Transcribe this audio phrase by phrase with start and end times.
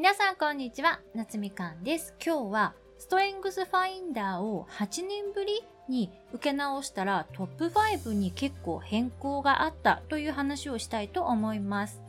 [0.00, 2.14] 皆さんこんにちは、夏みかんです。
[2.24, 12.00] 今日はストレングスファインダーを8年ぶりに受け直したらトップ5に結構変更があったという話をしたいと思います。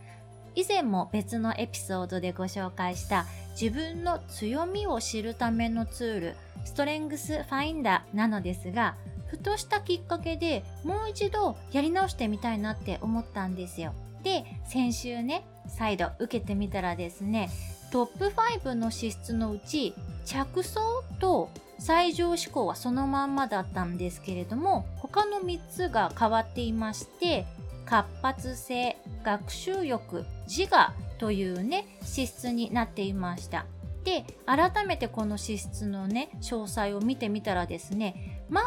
[0.55, 3.25] 以前も別のエピソードでご紹介した
[3.59, 8.95] 自分の強みを知るためのツール、ストレングスファインダーなのですが、
[9.27, 13.93] ふとしたきっかけでもう一度やり直してみたいなって思ったんですよ。
[14.23, 17.49] で、先週ね、再度受けてみたらですね、
[17.91, 19.93] トップ5の資質のうち
[20.25, 27.45] 着想と最上志向はそのまんまだったんですけれども他の3つが変わっていまして
[27.85, 33.65] 活発性学習欲自我というね資質になっていました。
[34.03, 38.63] で改めてこの資質のね詳細を見てみたらですねまあ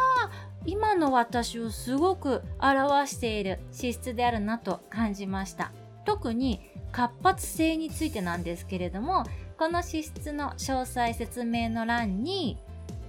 [0.64, 5.72] 今の私をすごく表している資質であるなと感じました。
[6.05, 6.61] 特に
[6.94, 9.24] 活発性についてなんですけれども
[9.58, 12.56] この資質の詳細説明の欄に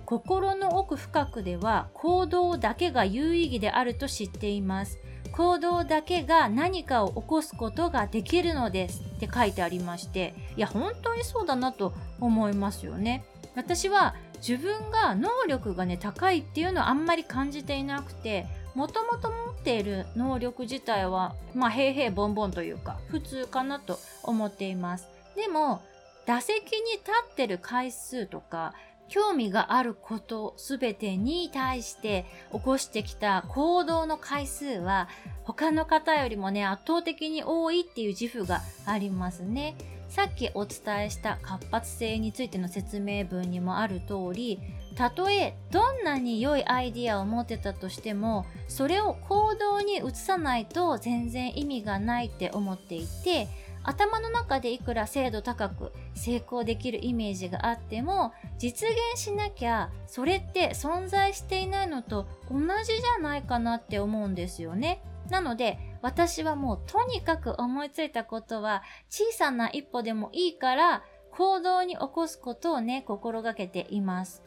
[0.06, 5.00] 心の奥深くでは行動だけが有意義であると知っています。
[5.32, 13.26] 行動だけが何かを起こすことができるのですって書いてありましていや本当にそうだなと思いますよね。
[13.56, 25.82] 私は自分が能力がね高いっていうのはあんまり感じていなくてもともと持っている能力自体はまあ平々ボンボンというか普通かなと思っていますでも
[26.26, 28.74] 打席に立ってる回数とか
[29.08, 35.08] 興味があることすべてに対して起こしてきた行動の回数は
[35.44, 39.76] 他の方よりもね圧倒的に多いっていう自負がありますね。
[40.16, 44.62] さっきお伝えした活発性についての説明文にもある通り
[44.96, 53.50] たとえどんなに良いアイディアを持ってたとしてもそれを行動に移さないと全然意味がないって思っていて
[53.84, 65.02] 頭の中でいくら精度高く成功できるイメージがあっても実現しなきゃそれって存在していないのと同じじゃないかなって思うんですよね。
[65.30, 74.44] なので私はもうとにかく思いついたことは小さな一歩でもいいから行動に起こすことをね心がけています。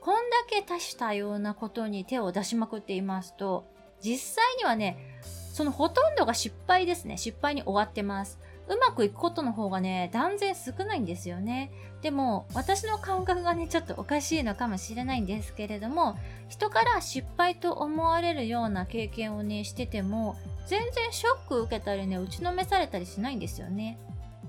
[0.00, 3.66] こんだけ多種多様なことに手を出しまくっていますと
[4.00, 5.20] 実際にはね
[5.52, 8.38] そのほとんどが失敗ですね失敗に終わってます
[8.68, 11.70] うまくいくことの方がね、断然少ないんですよね。
[12.02, 16.16] でも、私の感覚がね、ちょっとおかしいのかもしれないんですけれども、
[16.48, 20.36] 人から失敗と思われるような経験をね、してても、
[20.66, 23.98] 全然ショック受けたりね、打ちのめされたりしないんですよね。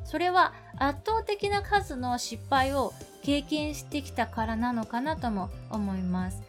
[0.05, 2.93] それは圧倒的な数の失敗を
[3.23, 6.43] 経験してきたからなのかなとも思います。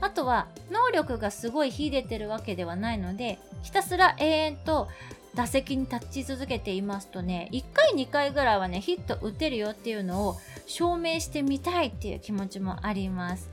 [0.00, 4.88] あとは能力がすごい秀でてるわけではないのでひたすら永遠と
[5.36, 10.36] 打席に立ち続けていますとね1回2回ぐらいはねヒット打てるよっていうのを
[10.66, 13.50] 証明してみたいっていう気持ちもあります。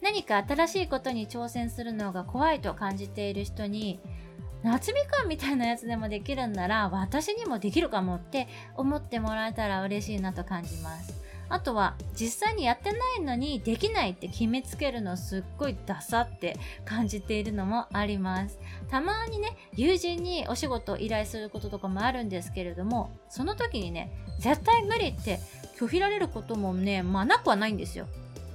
[0.00, 4.00] 何か新しいことに挑戦するのが怖いと感じている人に
[4.62, 8.46] 夏みかんみたいなやつでもできるんなら私にもできるかもって
[8.76, 11.14] 思ってもらえたら嬉しいなと感じます。
[11.48, 18.58] あとは実際にやってないのにできないって決めつけるのすっごいダサって感じているのもあります。
[18.90, 25.40] たまにね友人にお仕事を依頼することとかもあるんですけれどもその時にね絶対無理って
[25.78, 28.06] 拒否られることもねまあなくはないんですよ。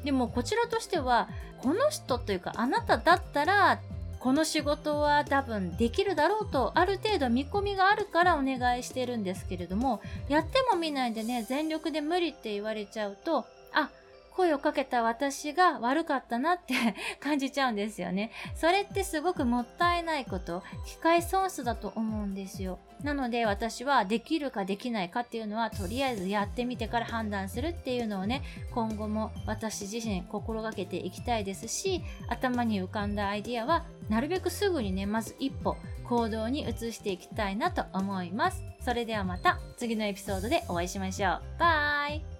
[0.04, 3.80] でもこちらとしてはこの人というかあなただったら
[4.20, 13.90] この仕事は多分できるだろうとある程度見込みがあるからお願いしてるんですけれどもやっても見ないでね全力で無理って言われちゃうとあ
[14.40, 16.74] 声をかけた私が悪かったなって
[17.20, 18.32] 感じちゃうんですよね。
[18.56, 22.80] それってすごくもったいないこと、機械損失だと思うんですよ。
[23.04, 28.42] なので私はできるかできないかっていうのはとりあえずやってみてから判断するっていうのをね、
[28.74, 35.76] 今後も私自身心がけていきたいですし、頭に浮かんだアイディアはなるべくすぐにね、まず一歩
[36.08, 38.64] 行動に移していきたいなと思います。
[38.86, 41.42] それではまた次のエピソードでお会いしましょう。
[41.60, 42.39] バイ